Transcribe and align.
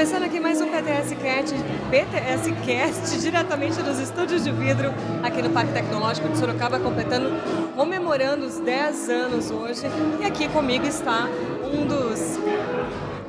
Começando 0.00 0.22
aqui 0.22 0.40
mais 0.40 0.58
um 0.62 0.66
PTS 0.66 1.14
Cast, 1.16 1.54
PTS 1.90 2.52
Cast 2.64 3.20
diretamente 3.20 3.82
dos 3.82 3.98
estúdios 3.98 4.44
de 4.44 4.50
vidro 4.50 4.94
aqui 5.22 5.42
no 5.42 5.50
Parque 5.50 5.74
Tecnológico 5.74 6.26
de 6.30 6.38
Sorocaba, 6.38 6.80
completando, 6.80 7.28
comemorando 7.76 8.46
os 8.46 8.58
10 8.60 9.10
anos 9.10 9.50
hoje. 9.50 9.82
E 10.18 10.24
aqui 10.24 10.48
comigo 10.48 10.86
está 10.86 11.28
um 11.62 11.86
dos, 11.86 12.38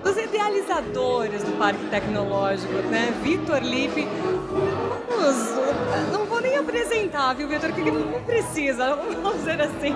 dos 0.02 0.24
idealizadores 0.24 1.44
do 1.44 1.58
Parque 1.58 1.84
Tecnológico, 1.88 2.72
né? 2.90 3.14
Vitor 3.22 3.62
Lipe. 3.62 4.08
Vamos, 5.10 6.14
não 6.14 6.26
apresentar, 6.62 7.34
viu, 7.34 7.48
Vitor? 7.48 7.72
Que 7.72 7.82
não 7.82 8.22
precisa, 8.24 8.96
vamos 8.96 9.40
dizer 9.40 9.62
assim. 9.62 9.94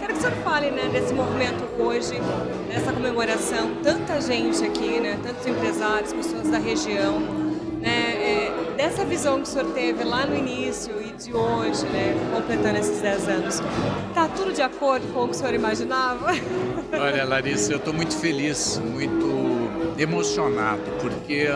Quero 0.00 0.12
que 0.12 0.18
o 0.18 0.22
senhor 0.22 0.36
fale 0.42 0.70
né, 0.70 0.88
desse 0.92 1.14
movimento 1.14 1.64
hoje, 1.78 2.20
dessa 2.68 2.92
comemoração. 2.92 3.76
Tanta 3.82 4.20
gente 4.20 4.64
aqui, 4.64 5.00
né? 5.00 5.18
Tantos 5.22 5.46
empresários, 5.46 6.12
pessoas 6.12 6.48
da 6.48 6.58
região. 6.58 7.46
Né, 7.80 7.90
é, 7.90 8.74
dessa 8.76 9.04
visão 9.04 9.36
que 9.36 9.42
o 9.42 9.46
senhor 9.46 9.72
teve 9.72 10.02
lá 10.02 10.26
no 10.26 10.36
início 10.36 10.92
e 11.00 11.12
de 11.12 11.32
hoje, 11.32 11.86
né, 11.86 12.16
completando 12.34 12.78
esses 12.78 13.00
10 13.00 13.28
anos, 13.28 13.62
está 14.08 14.26
tudo 14.26 14.52
de 14.52 14.60
acordo 14.60 15.06
com 15.12 15.22
o 15.22 15.28
que 15.28 15.34
o 15.34 15.34
senhor 15.34 15.54
imaginava? 15.54 16.32
Olha, 16.92 17.24
Larissa, 17.24 17.72
eu 17.72 17.76
estou 17.78 17.94
muito 17.94 18.16
feliz, 18.16 18.80
muito 18.84 19.70
emocionado, 19.98 20.82
porque 21.00 21.48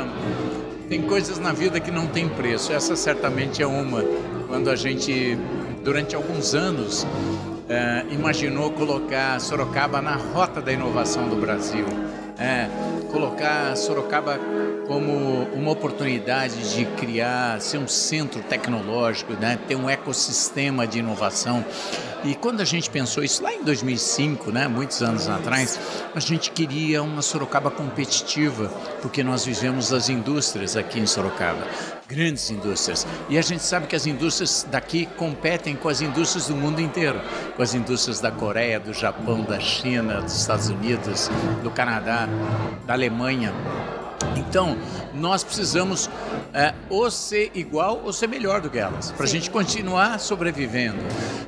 tem 0.88 1.02
coisas 1.02 1.38
na 1.38 1.52
vida 1.52 1.78
que 1.78 1.90
não 1.90 2.08
tem 2.08 2.28
preço. 2.28 2.72
Essa 2.72 2.96
certamente 2.96 3.62
é 3.62 3.66
uma. 3.66 4.02
Quando 4.50 4.68
a 4.68 4.74
gente, 4.74 5.38
durante 5.84 6.16
alguns 6.16 6.56
anos, 6.56 7.06
é, 7.68 8.04
imaginou 8.10 8.72
colocar 8.72 9.40
Sorocaba 9.40 10.02
na 10.02 10.16
rota 10.16 10.60
da 10.60 10.72
inovação 10.72 11.28
do 11.28 11.36
Brasil. 11.36 11.86
É, 12.36 12.68
colocar 13.12 13.76
Sorocaba 13.76 14.40
como 14.90 15.44
uma 15.54 15.70
oportunidade 15.70 16.74
de 16.74 16.84
criar, 16.84 17.60
ser 17.60 17.78
um 17.78 17.86
centro 17.86 18.42
tecnológico, 18.42 19.34
né? 19.34 19.56
ter 19.68 19.76
um 19.76 19.88
ecossistema 19.88 20.84
de 20.84 20.98
inovação. 20.98 21.64
E 22.24 22.34
quando 22.34 22.60
a 22.60 22.64
gente 22.64 22.90
pensou 22.90 23.22
isso 23.22 23.40
lá 23.40 23.54
em 23.54 23.62
2005, 23.62 24.50
né, 24.50 24.66
muitos 24.66 25.00
anos 25.00 25.28
atrás, 25.28 25.78
a 26.12 26.18
gente 26.18 26.50
queria 26.50 27.04
uma 27.04 27.22
Sorocaba 27.22 27.70
competitiva, 27.70 28.66
porque 29.00 29.22
nós 29.22 29.44
vivemos 29.44 29.92
as 29.92 30.08
indústrias 30.08 30.76
aqui 30.76 30.98
em 30.98 31.06
Sorocaba, 31.06 31.64
grandes 32.08 32.50
indústrias. 32.50 33.06
E 33.28 33.38
a 33.38 33.42
gente 33.42 33.62
sabe 33.62 33.86
que 33.86 33.94
as 33.94 34.08
indústrias 34.08 34.66
daqui 34.68 35.06
competem 35.16 35.76
com 35.76 35.88
as 35.88 36.00
indústrias 36.00 36.48
do 36.48 36.56
mundo 36.56 36.80
inteiro, 36.80 37.20
com 37.56 37.62
as 37.62 37.74
indústrias 37.74 38.18
da 38.18 38.32
Coreia, 38.32 38.80
do 38.80 38.92
Japão, 38.92 39.44
da 39.44 39.60
China, 39.60 40.20
dos 40.20 40.36
Estados 40.36 40.68
Unidos, 40.68 41.30
do 41.62 41.70
Canadá, 41.70 42.28
da 42.84 42.92
Alemanha. 42.92 43.54
Então, 44.36 44.76
nós 45.14 45.44
precisamos 45.44 46.10
é, 46.52 46.74
ou 46.88 47.10
ser 47.10 47.50
igual 47.54 48.00
ou 48.04 48.12
ser 48.12 48.26
melhor 48.26 48.60
do 48.60 48.70
que 48.70 48.78
elas, 48.78 49.12
para 49.12 49.24
a 49.24 49.28
gente 49.28 49.50
continuar 49.50 50.18
sobrevivendo. 50.18 50.98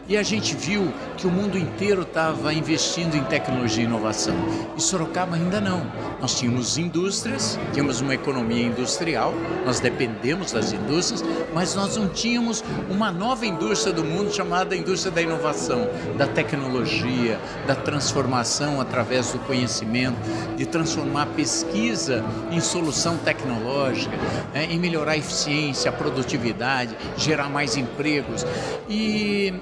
E 0.08 0.16
a 0.16 0.22
gente 0.22 0.54
viu 0.54 0.92
que 1.16 1.26
o 1.26 1.30
mundo 1.30 1.56
inteiro 1.56 2.02
estava 2.02 2.52
investindo 2.52 3.16
em 3.16 3.24
tecnologia 3.24 3.84
e 3.84 3.86
inovação. 3.86 4.34
E 4.76 4.82
Sorocaba 4.82 5.36
ainda 5.36 5.60
não. 5.60 5.86
Nós 6.20 6.38
tínhamos 6.38 6.76
indústrias, 6.76 7.58
tínhamos 7.72 8.00
uma 8.00 8.14
economia 8.14 8.66
industrial, 8.66 9.32
nós 9.64 9.80
dependemos 9.80 10.52
das 10.52 10.72
indústrias, 10.72 11.24
mas 11.54 11.74
nós 11.74 11.96
não 11.96 12.08
tínhamos 12.08 12.64
uma 12.90 13.10
nova 13.10 13.46
indústria 13.46 13.92
do 13.92 14.04
mundo 14.04 14.34
chamada 14.34 14.76
indústria 14.76 15.12
da 15.12 15.22
inovação, 15.22 15.88
da 16.16 16.26
tecnologia, 16.26 17.40
da 17.66 17.74
transformação 17.74 18.80
através 18.80 19.32
do 19.32 19.38
conhecimento, 19.40 20.16
de 20.56 20.66
transformar 20.66 21.26
pesquisa 21.26 22.24
em 22.50 22.60
solução 22.62 23.16
tecnológica, 23.18 24.16
é, 24.54 24.64
em 24.64 24.78
melhorar 24.78 25.12
a 25.12 25.16
eficiência, 25.16 25.90
a 25.90 25.92
produtividade, 25.92 26.96
gerar 27.16 27.48
mais 27.48 27.76
empregos. 27.76 28.46
E 28.88 29.52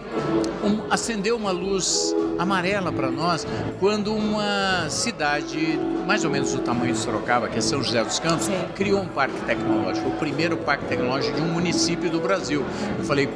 um, 0.63 0.91
acendeu 0.91 1.37
uma 1.37 1.51
luz 1.51 2.15
amarela 2.39 2.91
para 2.93 3.11
nós 3.11 3.47
quando 3.79 4.15
uma 4.15 4.89
cidade, 4.89 5.79
mais 6.07 6.25
ou 6.25 6.31
menos 6.31 6.53
do 6.53 6.63
tamanho 6.63 6.93
de 6.93 6.99
Sorocaba, 6.99 7.49
que 7.49 7.59
é 7.59 7.61
São 7.61 7.83
José 7.83 8.03
dos 8.03 8.19
Campos, 8.19 8.47
Sim. 8.47 8.55
criou 8.75 9.01
um 9.01 9.09
parque 9.09 9.39
tecnológico, 9.43 10.09
o 10.09 10.13
primeiro 10.13 10.57
parque 10.57 10.85
tecnológico 10.87 11.37
de 11.37 11.43
um 11.43 11.53
município 11.53 12.11
do 12.11 12.21
Brasil. 12.21 12.65
Eu 12.99 13.05
falei, 13.05 13.29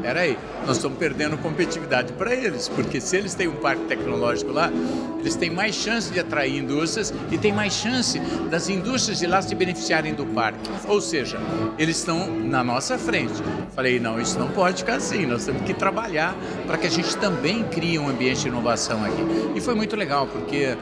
peraí, 0.00 0.38
nós 0.66 0.76
estamos 0.76 0.98
perdendo 0.98 1.36
competitividade 1.38 2.12
para 2.12 2.34
eles, 2.34 2.68
porque 2.68 3.00
se 3.00 3.16
eles 3.16 3.34
têm 3.34 3.48
um 3.48 3.56
parque 3.56 3.84
tecnológico 3.84 4.52
lá, 4.52 4.70
eles 5.18 5.34
têm 5.34 5.50
mais 5.50 5.74
chance 5.74 6.12
de 6.12 6.20
atrair 6.20 6.58
indústrias 6.58 7.12
e 7.30 7.38
têm 7.38 7.52
mais 7.52 7.72
chance 7.72 8.18
das 8.50 8.68
indústrias 8.68 9.18
de 9.18 9.26
lá 9.26 9.42
se 9.42 9.54
beneficiarem 9.54 10.14
do 10.14 10.24
parque. 10.26 10.70
Ou 10.86 11.00
seja, 11.00 11.38
eles 11.78 11.98
estão 11.98 12.28
na 12.28 12.62
nossa 12.62 12.98
frente. 12.98 13.34
Falei, 13.74 13.98
não, 13.98 14.20
isso 14.20 14.38
não 14.38 14.48
pode 14.48 14.78
ficar 14.78 14.96
assim, 14.96 15.26
nós 15.26 15.44
temos 15.44 15.62
que 15.62 15.74
trabalhar 15.74 16.34
para 16.66 16.78
que 16.78 16.86
a 16.86 16.90
gente 16.90 17.16
também 17.16 17.64
crie 17.64 17.98
um 17.98 18.08
ambiente 18.08 18.42
de 18.42 18.48
inovação 18.48 19.04
aqui. 19.04 19.22
E 19.54 19.60
foi 19.60 19.74
muito 19.74 19.96
legal, 19.96 20.26
porque 20.26 20.76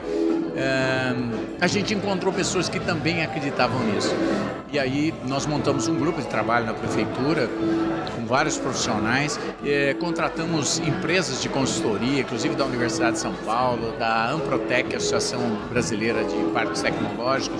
é, 0.55 1.15
a 1.61 1.67
gente 1.67 1.93
encontrou 1.93 2.33
pessoas 2.33 2.67
que 2.67 2.79
também 2.79 3.23
acreditavam 3.23 3.79
nisso. 3.85 4.13
E 4.71 4.79
aí 4.79 5.13
nós 5.25 5.45
montamos 5.45 5.87
um 5.87 5.95
grupo 5.95 6.21
de 6.21 6.27
trabalho 6.27 6.65
na 6.65 6.73
prefeitura 6.73 7.49
vários 8.27 8.57
profissionais, 8.57 9.39
é, 9.65 9.93
contratamos 9.95 10.79
empresas 10.79 11.41
de 11.41 11.49
consultoria, 11.49 12.21
inclusive 12.21 12.55
da 12.55 12.65
Universidade 12.65 13.13
de 13.13 13.19
São 13.19 13.33
Paulo, 13.33 13.93
da 13.97 14.29
Amprotec, 14.29 14.95
Associação 14.95 15.39
Brasileira 15.69 16.23
de 16.23 16.35
Parques 16.53 16.81
Tecnológicos. 16.81 17.59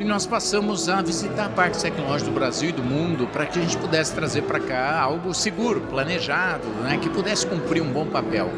E 0.00 0.04
nós 0.04 0.26
passamos 0.26 0.88
a 0.88 1.00
visitar 1.00 1.50
parques 1.50 1.80
tecnológicos 1.80 2.24
do 2.24 2.34
Brasil 2.34 2.70
e 2.70 2.72
do 2.72 2.82
mundo 2.82 3.28
para 3.28 3.46
que 3.46 3.58
a 3.60 3.62
gente 3.62 3.76
pudesse 3.76 4.12
trazer 4.12 4.42
para 4.42 4.58
cá 4.58 5.00
algo 5.00 5.32
seguro, 5.32 5.80
planejado, 5.82 6.66
né, 6.82 6.98
que 7.00 7.08
pudesse 7.08 7.46
cumprir 7.46 7.82
um 7.82 7.92
bom 7.92 8.06
papel. 8.06 8.50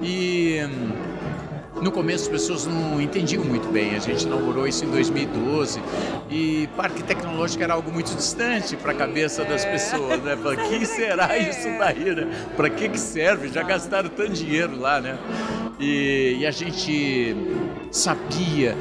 E 0.00 0.60
no 1.82 1.90
começo 1.90 2.24
as 2.24 2.28
pessoas 2.28 2.66
não 2.66 3.00
entendiam 3.00 3.44
muito 3.44 3.68
bem. 3.68 3.96
A 3.96 3.98
gente 3.98 4.24
inaugurou 4.24 4.66
isso 4.66 4.84
em 4.84 4.90
2012 4.90 5.82
e 6.30 6.68
parque 6.76 7.02
tecnológico 7.02 7.62
era 7.62 7.74
algo 7.74 7.90
muito 7.90 8.14
distante 8.14 8.76
para 8.76 8.92
a 8.92 8.94
cabeça 8.94 9.44
das 9.44 9.64
pessoas, 9.64 10.22
né? 10.22 10.36
Para 10.36 10.56
que 10.56 10.86
será 10.86 11.36
isso 11.36 11.68
daí, 11.78 12.14
né? 12.14 12.48
Para 12.56 12.70
que 12.70 12.88
que 12.88 12.98
serve? 12.98 13.48
Já 13.48 13.64
gastaram 13.64 14.08
tanto 14.08 14.32
dinheiro 14.32 14.78
lá, 14.78 15.00
né? 15.00 15.18
E, 15.80 16.36
e, 16.38 16.46
a 16.46 16.52
gente 16.52 17.34
sabia 17.90 18.76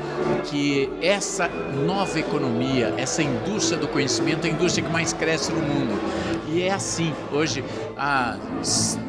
que 0.45 0.88
essa 1.01 1.47
nova 1.47 2.19
economia, 2.19 2.94
essa 2.97 3.23
indústria 3.23 3.79
do 3.79 3.88
conhecimento, 3.88 4.45
é 4.45 4.51
a 4.51 4.53
indústria 4.53 4.85
que 4.85 4.91
mais 4.91 5.12
cresce 5.12 5.51
no 5.51 5.62
mundo. 5.62 6.00
E 6.53 6.63
é 6.63 6.73
assim, 6.73 7.13
hoje, 7.31 7.63
há 7.97 8.38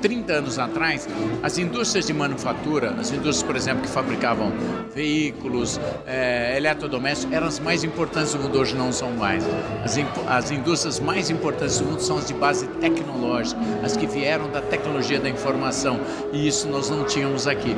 30 0.00 0.32
anos 0.32 0.58
atrás, 0.60 1.08
as 1.42 1.58
indústrias 1.58 2.06
de 2.06 2.12
manufatura, 2.12 2.90
as 2.92 3.10
indústrias, 3.10 3.42
por 3.42 3.56
exemplo, 3.56 3.82
que 3.82 3.88
fabricavam 3.88 4.52
veículos, 4.94 5.80
é, 6.06 6.56
eletrodomésticos, 6.56 7.34
eram 7.34 7.48
as 7.48 7.58
mais 7.58 7.82
importantes 7.82 8.32
do 8.32 8.38
mundo, 8.38 8.60
hoje 8.60 8.76
não 8.76 8.92
são 8.92 9.10
mais. 9.10 9.44
As, 9.84 9.98
as 10.28 10.50
indústrias 10.52 11.00
mais 11.00 11.30
importantes 11.30 11.80
do 11.80 11.86
mundo 11.86 12.00
são 12.00 12.16
as 12.16 12.28
de 12.28 12.34
base 12.34 12.68
tecnológica, 12.80 13.60
as 13.82 13.96
que 13.96 14.06
vieram 14.06 14.48
da 14.48 14.60
tecnologia 14.60 15.18
da 15.18 15.28
informação, 15.28 15.98
e 16.32 16.46
isso 16.46 16.68
nós 16.68 16.88
não 16.88 17.04
tínhamos 17.04 17.48
aqui. 17.48 17.76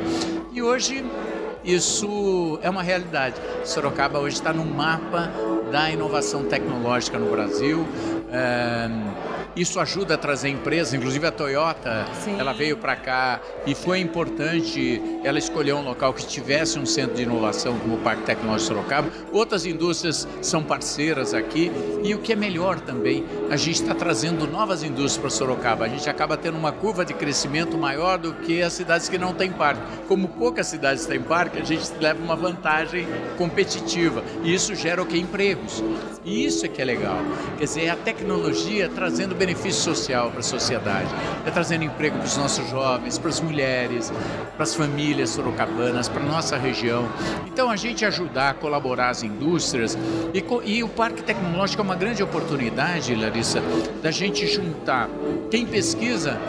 E 0.53 0.61
hoje 0.61 1.03
isso 1.63 2.59
é 2.61 2.69
uma 2.69 2.83
realidade. 2.83 3.35
Sorocaba 3.63 4.19
hoje 4.19 4.35
está 4.35 4.53
no 4.53 4.63
mapa 4.63 5.31
da 5.71 5.89
inovação 5.89 6.43
tecnológica 6.43 7.17
no 7.17 7.31
Brasil. 7.31 7.87
É, 8.31 8.87
isso 9.55 9.79
ajuda 9.79 10.15
a 10.15 10.17
trazer 10.17 10.49
empresas, 10.49 10.93
inclusive 10.93 11.25
a 11.25 11.31
Toyota, 11.31 12.05
Sim. 12.23 12.39
ela 12.39 12.53
veio 12.53 12.77
para 12.77 12.95
cá 12.95 13.39
e 13.65 13.73
foi 13.73 13.99
importante 13.99 15.01
ela 15.23 15.39
escolher 15.39 15.73
um 15.73 15.83
local 15.83 16.13
que 16.13 16.25
tivesse 16.27 16.77
um 16.77 16.85
centro 16.85 17.15
de 17.15 17.23
inovação 17.23 17.77
como 17.79 17.95
o 17.95 17.97
Parque 17.99 18.23
Tecnológico 18.23 18.67
Sorocaba. 18.67 19.09
Outras 19.31 19.65
indústrias 19.65 20.27
são 20.41 20.63
parceiras 20.63 21.33
aqui 21.33 21.71
e 22.03 22.13
o 22.13 22.19
que 22.19 22.33
é 22.33 22.35
melhor 22.35 22.79
também, 22.79 23.25
a 23.49 23.55
gente 23.55 23.81
está 23.81 23.95
trazendo 23.95 24.45
novas 24.47 24.83
indústrias 24.83 25.17
para 25.17 25.29
Sorocaba. 25.29 25.85
A 25.85 25.87
gente 25.87 26.09
acaba 26.09 26.35
tendo 26.35 26.57
uma 26.57 26.71
curva 26.71 27.05
de 27.05 27.13
crescimento 27.13 27.77
maior 27.77 28.17
do 28.17 28.33
que 28.33 28.61
as 28.61 28.73
cidades 28.73 29.07
que 29.07 29.17
não 29.17 29.33
têm 29.33 29.51
parque. 29.51 29.81
Como 30.07 30.27
poucas 30.27 30.67
cidades 30.67 31.05
têm 31.05 31.21
parque, 31.21 31.59
a 31.59 31.63
gente 31.63 31.91
leva 31.99 32.21
uma 32.21 32.35
vantagem 32.35 33.07
competitiva 33.37 34.23
e 34.43 34.53
isso 34.53 34.75
gera 34.75 35.01
o 35.01 35.05
que? 35.05 35.17
Empregos. 35.17 35.81
E 36.25 36.43
isso 36.43 36.65
é 36.65 36.69
que 36.69 36.81
é 36.81 36.85
legal. 36.85 37.19
Quer 37.57 37.65
dizer, 37.65 37.83
é 37.83 37.89
a 37.91 37.95
tecnologia 37.95 38.89
trazendo 38.89 39.35
benefício 39.35 39.81
social 39.83 40.31
para 40.31 40.39
a 40.39 40.43
sociedade. 40.43 41.07
É 41.45 41.51
trazendo 41.51 41.83
emprego 41.83 42.17
para 42.17 42.25
os 42.25 42.35
nossos 42.35 42.67
jovens, 42.67 43.19
para 43.19 43.29
as 43.29 43.39
mulheres, 43.39 44.11
para 44.55 44.63
as 44.63 44.73
famílias 44.73 45.29
sorocabanas, 45.29 46.09
para 46.09 46.23
a 46.23 46.25
nossa 46.25 46.57
região. 46.57 47.07
Então, 47.45 47.69
a 47.69 47.75
gente 47.75 48.03
ajudar 48.03 48.49
a 48.49 48.53
colaborar 48.55 49.09
as 49.09 49.21
indústrias 49.21 49.95
e, 50.33 50.43
e 50.65 50.83
o 50.83 50.89
Parque 50.89 51.21
Tecnológico 51.21 51.83
é 51.83 51.85
uma 51.85 51.95
grande 51.95 52.23
oportunidade, 52.23 53.13
Larissa, 53.13 53.61
da 54.01 54.09
gente 54.09 54.47
juntar 54.47 55.07
quem 55.51 55.63
pesquisa 55.65 56.39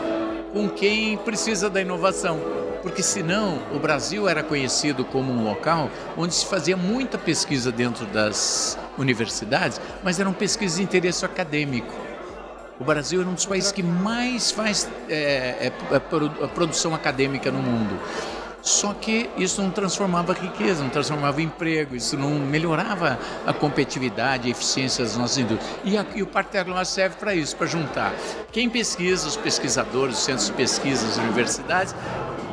com 0.53 0.67
quem 0.69 1.17
precisa 1.17 1.69
da 1.69 1.79
inovação 1.79 2.57
porque 2.81 3.03
senão 3.03 3.59
o 3.73 3.79
Brasil 3.79 4.29
era 4.29 4.41
conhecido 4.41 5.03
como 5.03 5.31
um 5.31 5.43
local 5.43 5.89
onde 6.15 6.33
se 6.33 6.45
fazia 6.45 6.77
muita 6.77 7.17
pesquisa 7.17 7.69
dentro 7.69 8.05
das 8.05 8.77
universidades, 8.97 9.79
mas 10.03 10.19
eram 10.19 10.33
pesquisas 10.33 10.77
de 10.77 10.83
interesse 10.83 11.25
acadêmico. 11.25 11.93
O 12.79 12.83
Brasil 12.83 13.21
é 13.21 13.25
um 13.25 13.33
dos 13.33 13.45
países 13.45 13.71
que 13.71 13.81
mais 13.81 14.51
faz 14.51 14.87
é, 15.09 15.71
é, 15.71 15.95
é, 15.95 15.99
produção 16.47 16.93
acadêmica 16.93 17.51
no 17.51 17.59
mundo. 17.59 17.99
Só 18.61 18.93
que 18.93 19.29
isso 19.37 19.61
não 19.61 19.71
transformava 19.71 20.33
riqueza, 20.33 20.83
não 20.83 20.89
transformava 20.89 21.41
emprego, 21.41 21.95
isso 21.95 22.17
não 22.17 22.31
melhorava 22.31 23.17
a 23.45 23.53
competitividade, 23.53 24.47
a 24.47 24.51
eficiência 24.51 25.05
das 25.05 25.15
nossas 25.15 25.37
indústrias. 25.37 25.79
E, 25.85 25.97
aqui, 25.97 26.21
o 26.21 26.25
Tecnológico 26.25 26.93
serve 26.93 27.15
para 27.15 27.33
isso, 27.33 27.55
para 27.55 27.65
juntar 27.65 28.13
quem 28.51 28.69
pesquisa, 28.69 29.27
os 29.27 29.37
pesquisadores, 29.37 30.17
os 30.17 30.23
centros 30.23 30.47
de 30.47 30.53
pesquisa, 30.53 31.07
as 31.07 31.17
universidades, 31.17 31.95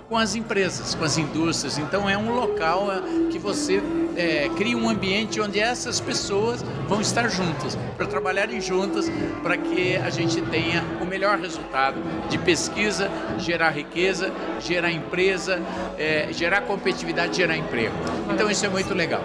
com 0.09 0.17
as 0.17 0.37
empresas, 0.37 0.95
com 0.95 1.05
as 1.05 1.19
indústrias. 1.19 1.79
Então 1.79 2.09
é 2.09 2.17
um 2.17 2.33
local 2.33 2.89
eh, 2.93 3.31
que 3.33 3.39
você 3.39 3.83
é, 4.17 4.51
cria 4.57 4.77
um 4.77 4.89
ambiente 4.89 5.41
onde 5.41 5.61
essas 5.61 6.01
pessoas 6.01 6.65
vão 6.89 7.01
estar 7.01 7.29
juntas, 7.29 7.77
para 7.97 8.07
trabalharem 8.07 8.61
juntas, 8.61 9.11
para 9.43 9.57
que 9.57 9.97
a 9.97 10.11
gente 10.11 10.41
tenha 10.43 10.85
o 11.01 11.05
melhor 11.05 11.39
resultado 11.39 11.97
de 12.29 12.39
pesquisa, 12.39 13.11
gerar 13.39 13.71
riqueza, 13.71 14.33
gerar 14.61 14.91
empresa, 14.91 15.61
é, 15.99 16.29
gerar 16.33 16.63
competitividade, 16.63 17.37
gerar 17.37 17.57
emprego. 17.57 17.95
Então 18.33 18.51
isso 18.51 18.65
é 18.65 18.69
muito 18.69 18.95
legal. 18.95 19.23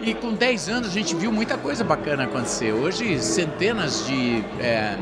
E 0.00 0.12
com 0.12 0.34
10 0.34 0.68
anos 0.68 0.88
a 0.88 0.92
gente 0.92 1.14
viu 1.14 1.32
muita 1.32 1.56
coisa 1.56 1.82
bacana 1.82 2.24
acontecer. 2.24 2.72
Hoje, 2.72 3.18
centenas 3.20 4.06
de 4.06 4.44
é, 4.60 4.98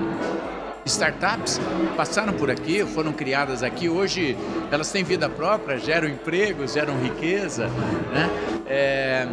startups 0.84 1.60
passaram 1.96 2.32
por 2.32 2.50
aqui, 2.50 2.84
foram 2.84 3.12
criadas 3.12 3.62
aqui. 3.62 3.88
Hoje 3.88 4.36
elas 4.70 4.90
têm 4.90 5.04
vida 5.04 5.28
própria, 5.28 5.78
geram 5.78 6.08
empregos, 6.08 6.72
geram 6.72 6.98
riqueza. 7.00 7.68
Né? 8.12 8.30
É, 8.66 9.28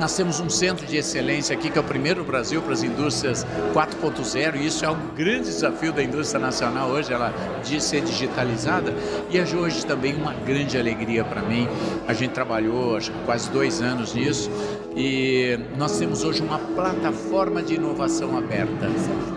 nós 0.00 0.16
temos 0.16 0.40
um 0.40 0.48
centro 0.48 0.86
de 0.86 0.96
excelência 0.96 1.54
aqui, 1.54 1.70
que 1.70 1.76
é 1.76 1.80
o 1.80 1.84
primeiro 1.84 2.20
no 2.20 2.26
Brasil 2.26 2.62
para 2.62 2.72
as 2.72 2.82
indústrias 2.82 3.46
4.0, 3.74 4.56
e 4.56 4.66
isso 4.66 4.82
é 4.82 4.90
um 4.90 5.08
grande 5.14 5.44
desafio 5.44 5.92
da 5.92 6.02
indústria 6.02 6.40
nacional 6.40 6.88
hoje, 6.88 7.12
ela 7.12 7.34
de 7.62 7.78
ser 7.82 8.00
digitalizada. 8.00 8.94
E 9.28 9.36
é 9.36 9.42
hoje 9.42 9.84
também 9.84 10.14
uma 10.14 10.32
grande 10.32 10.78
alegria 10.78 11.22
para 11.22 11.42
mim. 11.42 11.68
A 12.08 12.14
gente 12.14 12.30
trabalhou 12.30 12.96
acho 12.96 13.12
que 13.12 13.24
quase 13.26 13.50
dois 13.50 13.82
anos 13.82 14.14
nisso, 14.14 14.50
e 14.96 15.58
nós 15.76 15.98
temos 15.98 16.24
hoje 16.24 16.42
uma 16.42 16.58
plataforma 16.58 17.62
de 17.62 17.74
inovação 17.74 18.36
aberta. 18.36 18.88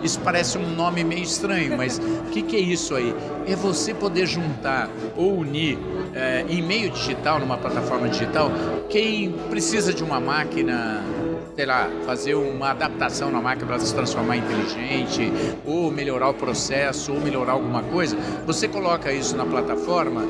Isso 0.02 0.20
parece 0.20 0.58
um 0.58 0.74
nome 0.74 1.04
meio 1.04 1.22
estranho, 1.22 1.76
mas 1.76 1.98
o 1.98 2.30
que, 2.32 2.42
que, 2.42 2.56
é 2.56 2.60
isso 2.60 2.94
aí? 2.94 3.14
É 3.46 3.54
você 3.54 3.94
poder 3.94 4.26
juntar 4.26 4.90
ou 5.16 5.38
unir 5.38 5.78
é, 6.14 6.44
em 6.48 6.62
meio 6.62 6.90
digital, 6.90 7.38
numa 7.38 7.56
plataforma 7.56 8.08
digital, 8.08 8.50
quem 8.88 9.32
precisa 9.50 9.92
de 9.92 10.02
uma 10.02 10.20
máquina 10.20 11.02
sei 11.56 11.66
lá, 11.66 11.88
fazer 12.04 12.34
uma 12.34 12.70
adaptação 12.70 13.30
na 13.30 13.40
máquina 13.40 13.68
para 13.68 13.78
se 13.78 13.94
transformar 13.94 14.36
em 14.36 14.40
inteligente, 14.40 15.32
ou 15.64 15.90
melhorar 15.90 16.28
o 16.28 16.34
processo, 16.34 17.12
ou 17.12 17.20
melhorar 17.20 17.52
alguma 17.52 17.82
coisa, 17.82 18.16
você 18.44 18.66
coloca 18.66 19.12
isso 19.12 19.36
na 19.36 19.46
plataforma 19.46 20.26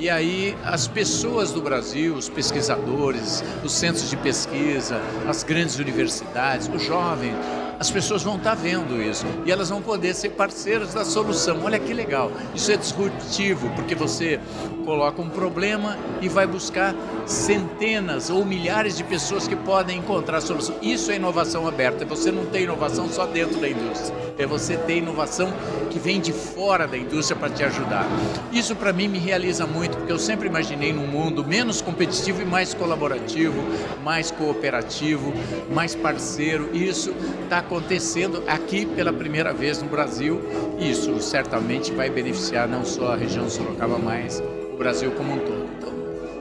e 0.00 0.08
aí 0.08 0.56
as 0.64 0.88
pessoas 0.88 1.52
do 1.52 1.60
Brasil, 1.60 2.14
os 2.14 2.28
pesquisadores, 2.28 3.44
os 3.62 3.72
centros 3.72 4.08
de 4.08 4.16
pesquisa, 4.16 4.98
as 5.28 5.42
grandes 5.42 5.78
universidades, 5.78 6.70
os 6.74 6.82
jovens, 6.82 7.34
as 7.80 7.90
pessoas 7.90 8.22
vão 8.22 8.36
estar 8.36 8.54
vendo 8.54 9.02
isso 9.02 9.24
e 9.46 9.50
elas 9.50 9.70
vão 9.70 9.80
poder 9.80 10.14
ser 10.14 10.28
parceiras 10.32 10.92
da 10.92 11.02
solução. 11.02 11.60
Olha 11.64 11.78
que 11.78 11.94
legal, 11.94 12.30
isso 12.54 12.70
é 12.70 12.76
disruptivo, 12.76 13.70
porque 13.70 13.94
você 13.94 14.38
coloca 14.84 15.22
um 15.22 15.30
problema 15.30 15.96
e 16.20 16.28
vai 16.28 16.46
buscar 16.46 16.94
centenas 17.24 18.28
ou 18.28 18.44
milhares 18.44 18.98
de 18.98 19.04
pessoas 19.04 19.48
que 19.48 19.56
podem 19.56 19.98
encontrar 19.98 20.38
a 20.38 20.40
solução. 20.42 20.76
Isso 20.82 21.10
é 21.10 21.16
inovação 21.16 21.66
aberta. 21.66 22.04
Você 22.04 22.30
não 22.30 22.44
tem 22.44 22.64
inovação 22.64 23.08
só 23.08 23.24
dentro 23.24 23.58
da 23.58 23.68
indústria, 23.68 24.14
é 24.36 24.44
você 24.44 24.76
ter 24.76 24.98
inovação 24.98 25.50
que 25.88 25.98
vem 25.98 26.20
de 26.20 26.32
fora 26.32 26.86
da 26.86 26.98
indústria 26.98 27.38
para 27.38 27.48
te 27.48 27.64
ajudar. 27.64 28.06
Isso 28.52 28.76
para 28.76 28.92
mim 28.92 29.08
me 29.08 29.18
realiza 29.18 29.66
muito, 29.66 29.96
porque 29.96 30.12
eu 30.12 30.18
sempre 30.18 30.48
imaginei 30.48 30.92
num 30.92 31.06
mundo 31.06 31.46
menos 31.46 31.80
competitivo 31.80 32.42
e 32.42 32.44
mais 32.44 32.74
colaborativo, 32.74 33.62
mais 34.04 34.30
cooperativo, 34.30 35.32
mais 35.72 35.94
parceiro. 35.94 36.68
Isso 36.74 37.14
está 37.44 37.69
acontecendo 37.70 38.42
aqui 38.48 38.84
pela 38.84 39.12
primeira 39.12 39.52
vez 39.52 39.80
no 39.80 39.88
Brasil 39.88 40.40
e 40.76 40.90
isso 40.90 41.20
certamente 41.20 41.92
vai 41.92 42.10
beneficiar 42.10 42.66
não 42.66 42.84
só 42.84 43.12
a 43.12 43.16
região 43.16 43.46
de 43.46 43.52
Sorocaba, 43.52 43.96
mas 43.96 44.42
o 44.72 44.76
Brasil 44.76 45.12
como 45.12 45.34
um 45.34 45.38
todo. 45.38 45.70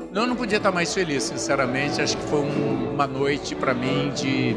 Então, 0.10 0.24
eu 0.24 0.28
não 0.28 0.36
podia 0.36 0.58
estar 0.58 0.72
mais 0.72 0.92
feliz, 0.92 1.22
sinceramente. 1.22 2.02
Acho 2.02 2.18
que 2.18 2.24
foi 2.24 2.40
uma 2.40 3.06
noite 3.06 3.54
para 3.54 3.76
mim 3.76 4.12
de 4.16 4.56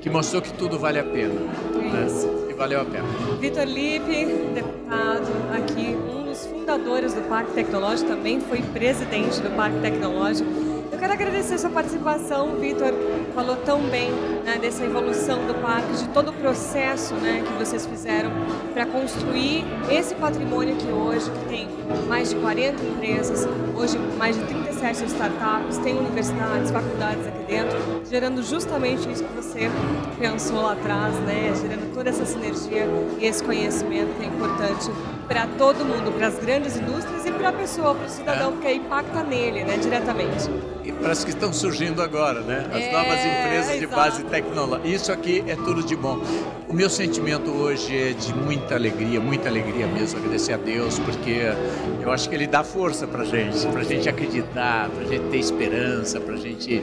que 0.00 0.08
mostrou 0.08 0.40
que 0.40 0.50
tudo 0.54 0.78
vale 0.78 0.98
a 0.98 1.04
pena. 1.04 1.34
Né? 1.34 2.06
E 2.48 2.54
valeu 2.54 2.80
a 2.80 2.84
pena. 2.86 3.04
Vitor 3.38 3.64
Lipe, 3.64 4.24
deputado 4.54 5.28
aqui, 5.54 5.94
um 5.94 6.24
dos 6.24 6.46
fundadores 6.46 7.12
do 7.12 7.20
Parque 7.28 7.52
Tecnológico, 7.52 8.08
também 8.08 8.40
foi 8.40 8.62
presidente 8.62 9.38
do 9.42 9.54
Parque 9.54 9.78
Tecnológico 9.80 10.79
quero 11.00 11.14
agradecer 11.14 11.54
a 11.54 11.58
sua 11.58 11.70
participação, 11.70 12.56
Vitor. 12.56 12.92
Falou 13.34 13.56
tão 13.56 13.80
bem 13.88 14.10
né, 14.44 14.58
dessa 14.60 14.84
evolução 14.84 15.46
do 15.46 15.54
parque, 15.54 15.94
de 15.94 16.08
todo 16.10 16.28
o 16.28 16.32
processo 16.34 17.14
né, 17.14 17.42
que 17.46 17.52
vocês 17.54 17.86
fizeram 17.86 18.30
para 18.74 18.84
construir 18.84 19.64
esse 19.90 20.14
patrimônio 20.14 20.74
aqui 20.74 20.88
hoje, 20.88 21.30
que 21.30 21.48
tem 21.48 21.68
mais 22.06 22.28
de 22.28 22.36
40 22.36 22.84
empresas, 22.84 23.48
hoje 23.74 23.98
mais 24.18 24.36
de 24.36 24.44
37 24.44 25.06
startups, 25.06 25.78
tem 25.78 25.96
universidades, 25.96 26.70
faculdades 26.70 27.26
aqui 27.26 27.44
dentro, 27.44 27.78
gerando 28.10 28.42
justamente 28.42 29.10
isso 29.10 29.24
que 29.24 29.34
você 29.34 29.70
pensou 30.18 30.60
lá 30.60 30.72
atrás, 30.72 31.14
né, 31.20 31.54
gerando 31.58 31.94
toda 31.94 32.10
essa 32.10 32.26
sinergia 32.26 32.86
e 33.18 33.24
esse 33.24 33.42
conhecimento 33.42 34.14
que 34.18 34.24
é 34.24 34.28
importante 34.28 34.90
para 35.26 35.46
todo 35.56 35.82
mundo, 35.82 36.12
para 36.18 36.26
as 36.26 36.38
grandes 36.38 36.76
indústrias 36.76 37.24
e 37.24 37.32
para 37.32 37.48
a 37.48 37.52
pessoa, 37.52 37.94
para 37.94 38.06
o 38.06 38.10
cidadão, 38.10 38.48
é. 38.48 38.52
porque 38.52 38.66
aí 38.66 38.76
impacta 38.76 39.22
nele, 39.22 39.64
né, 39.64 39.78
diretamente. 39.78 40.50
Para 40.92 41.12
as 41.12 41.24
que 41.24 41.30
estão 41.30 41.52
surgindo 41.52 42.02
agora, 42.02 42.40
né? 42.40 42.66
As 42.72 42.82
é, 42.82 42.92
novas 42.92 43.24
empresas 43.24 43.78
de 43.78 43.86
base 43.86 44.24
tecnológica. 44.24 44.88
Isso 44.88 45.12
aqui 45.12 45.44
é 45.46 45.56
tudo 45.56 45.82
de 45.82 45.96
bom. 45.96 46.20
O 46.68 46.72
meu 46.72 46.88
sentimento 46.88 47.50
hoje 47.50 47.96
é 47.96 48.12
de 48.12 48.32
muita 48.34 48.74
alegria, 48.74 49.20
muita 49.20 49.48
alegria 49.48 49.86
mesmo, 49.86 50.18
agradecer 50.18 50.52
a 50.52 50.56
Deus, 50.56 50.98
porque 51.00 51.52
eu 52.00 52.12
acho 52.12 52.28
que 52.28 52.34
Ele 52.34 52.46
dá 52.46 52.62
força 52.62 53.06
para 53.06 53.24
gente, 53.24 53.66
para 53.66 53.82
gente 53.82 54.08
acreditar, 54.08 54.88
para 54.88 55.04
gente 55.04 55.24
ter 55.30 55.38
esperança, 55.38 56.20
para 56.20 56.36
gente, 56.36 56.82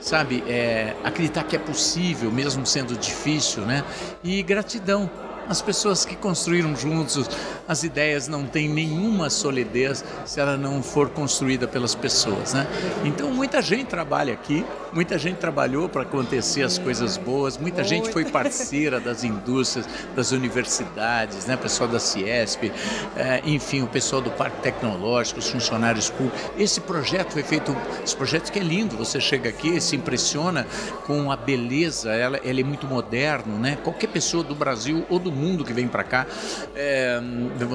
sabe, 0.00 0.44
é, 0.46 0.94
acreditar 1.02 1.44
que 1.44 1.56
é 1.56 1.58
possível, 1.58 2.30
mesmo 2.30 2.64
sendo 2.64 2.96
difícil, 2.96 3.62
né? 3.62 3.82
E 4.22 4.42
gratidão 4.42 5.10
as 5.48 5.60
pessoas 5.60 6.04
que 6.04 6.16
construíram 6.16 6.74
juntos 6.76 7.28
as 7.66 7.82
ideias 7.82 8.28
não 8.28 8.44
têm 8.44 8.68
nenhuma 8.68 9.30
solidez 9.30 10.04
se 10.24 10.38
ela 10.38 10.56
não 10.56 10.82
for 10.82 11.08
construída 11.10 11.66
pelas 11.66 11.94
pessoas, 11.94 12.52
né? 12.52 12.66
Então 13.04 13.30
muita 13.30 13.62
gente 13.62 13.86
trabalha 13.86 14.34
aqui, 14.34 14.64
muita 14.92 15.18
gente 15.18 15.38
trabalhou 15.38 15.88
para 15.88 16.02
acontecer 16.02 16.62
as 16.62 16.76
coisas 16.76 17.16
boas, 17.16 17.56
muita 17.56 17.82
gente 17.82 18.10
foi 18.10 18.24
parceira 18.30 19.00
das 19.00 19.24
indústrias, 19.24 19.88
das 20.14 20.30
universidades, 20.30 21.46
né? 21.46 21.56
Pessoal 21.56 21.88
da 21.88 21.98
Ciesp, 21.98 22.70
é, 23.16 23.40
enfim, 23.46 23.82
o 23.82 23.86
pessoal 23.86 24.20
do 24.20 24.30
Parque 24.30 24.60
Tecnológico, 24.60 25.40
os 25.40 25.48
funcionários 25.48 26.10
públicos. 26.10 26.40
Esse 26.58 26.80
projeto 26.80 27.32
foi 27.32 27.42
feito, 27.42 27.74
esse 28.04 28.14
projeto 28.14 28.52
que 28.52 28.58
é 28.58 28.62
lindo. 28.62 28.96
Você 28.96 29.20
chega 29.20 29.48
aqui, 29.48 29.80
se 29.80 29.96
impressiona 29.96 30.66
com 31.06 31.32
a 31.32 31.36
beleza. 31.36 32.12
Ela, 32.12 32.38
ele 32.44 32.60
é 32.60 32.64
muito 32.64 32.86
moderno, 32.86 33.58
né? 33.58 33.78
Qualquer 33.82 34.08
pessoa 34.08 34.44
do 34.44 34.54
Brasil 34.54 35.04
ou 35.08 35.18
do 35.18 35.32
mundo 35.34 35.64
que 35.64 35.72
vem 35.72 35.88
para 35.88 36.04
cá 36.04 36.26
é, 36.74 37.20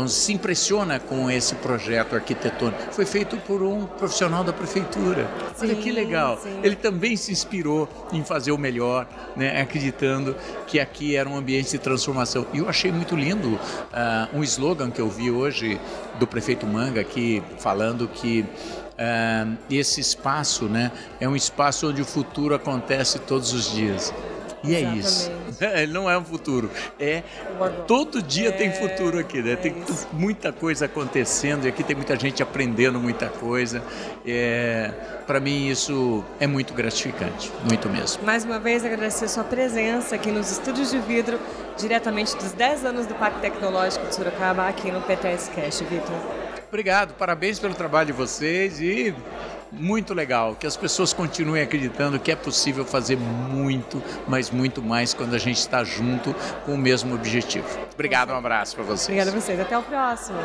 se 0.07 0.33
impressiona 0.33 0.99
com 0.99 1.29
esse 1.29 1.55
projeto 1.55 2.15
arquitetônico. 2.15 2.91
Foi 2.91 3.05
feito 3.05 3.37
por 3.37 3.61
um 3.61 3.85
profissional 3.85 4.43
da 4.43 4.53
prefeitura. 4.53 5.29
Sim, 5.55 5.67
Olha 5.67 5.75
que 5.75 5.91
legal. 5.91 6.37
Sim. 6.41 6.59
Ele 6.63 6.75
também 6.75 7.15
se 7.15 7.31
inspirou 7.31 7.87
em 8.11 8.23
fazer 8.23 8.51
o 8.51 8.57
melhor, 8.57 9.07
né, 9.35 9.61
acreditando 9.61 10.35
que 10.67 10.79
aqui 10.79 11.15
era 11.15 11.27
um 11.27 11.37
ambiente 11.37 11.71
de 11.71 11.77
transformação. 11.77 12.45
E 12.53 12.59
eu 12.59 12.69
achei 12.69 12.91
muito 12.91 13.15
lindo 13.15 13.49
uh, 13.49 13.59
um 14.33 14.43
slogan 14.43 14.89
que 14.89 15.01
eu 15.01 15.09
vi 15.09 15.31
hoje 15.31 15.79
do 16.19 16.27
prefeito 16.27 16.65
Manga 16.65 17.01
aqui 17.01 17.41
falando 17.59 18.07
que 18.07 18.41
uh, 18.41 19.57
esse 19.69 20.01
espaço 20.01 20.65
né, 20.65 20.91
é 21.19 21.27
um 21.27 21.35
espaço 21.35 21.89
onde 21.89 22.01
o 22.01 22.05
futuro 22.05 22.53
acontece 22.53 23.19
todos 23.19 23.53
os 23.53 23.71
dias. 23.71 24.13
E 24.63 24.75
é 24.75 24.81
isso. 24.81 25.31
Ele 25.75 25.93
não 25.93 26.09
é 26.09 26.17
um 26.17 26.23
futuro. 26.23 26.69
É 26.99 27.23
todo 27.87 28.21
dia 28.21 28.49
é... 28.49 28.51
tem 28.51 28.71
futuro 28.71 29.19
aqui, 29.19 29.41
né? 29.41 29.53
É 29.53 29.55
tem 29.55 29.75
isso. 29.87 30.07
muita 30.11 30.51
coisa 30.51 30.85
acontecendo 30.85 31.65
e 31.65 31.69
aqui 31.69 31.83
tem 31.83 31.95
muita 31.95 32.17
gente 32.17 32.43
aprendendo 32.43 32.99
muita 32.99 33.27
coisa. 33.27 33.81
É, 34.25 34.91
Para 35.25 35.39
mim 35.39 35.67
isso 35.67 36.23
é 36.39 36.47
muito 36.47 36.73
gratificante, 36.73 37.51
muito 37.67 37.89
mesmo. 37.89 38.23
Mais 38.23 38.43
uma 38.43 38.59
vez 38.59 38.83
agradecer 38.85 39.25
a 39.25 39.29
sua 39.29 39.43
presença 39.43 40.15
aqui 40.15 40.31
nos 40.31 40.51
estúdios 40.51 40.91
de 40.91 40.99
vidro, 40.99 41.39
diretamente 41.77 42.35
dos 42.35 42.51
10 42.51 42.85
anos 42.85 43.07
do 43.07 43.15
Parque 43.15 43.39
Tecnológico 43.39 44.07
de 44.07 44.15
Sorocaba, 44.15 44.67
aqui 44.67 44.91
no 44.91 45.01
PTS 45.01 45.49
Cash, 45.51 45.81
Vitor. 45.81 46.48
Obrigado, 46.69 47.15
parabéns 47.15 47.57
pelo 47.57 47.73
trabalho 47.73 48.07
de 48.07 48.13
vocês 48.13 48.79
e 48.79 49.13
muito 49.71 50.13
legal, 50.13 50.55
que 50.55 50.67
as 50.67 50.77
pessoas 50.77 51.11
continuem 51.11 51.63
acreditando 51.63 52.19
que 52.19 52.31
é 52.31 52.35
possível 52.35 52.85
fazer 52.85 53.17
muito, 53.17 54.01
mas 54.27 54.51
muito 54.51 54.79
mais 54.79 55.11
quando 55.11 55.33
a 55.33 55.39
gente 55.39 55.57
está 55.57 55.83
junto 55.83 56.31
com 56.65 56.75
o 56.75 56.77
mesmo 56.77 57.15
objetivo. 57.15 57.67
Obrigado, 57.91 58.31
um 58.31 58.35
abraço 58.35 58.75
para 58.75 58.83
vocês. 58.83 59.05
Obrigada 59.05 59.31
a 59.31 59.41
vocês, 59.41 59.59
até 59.59 59.75
o 59.75 59.81
próximo. 59.81 60.37